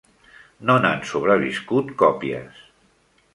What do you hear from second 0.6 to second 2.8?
No n'han sobreviscut còpies.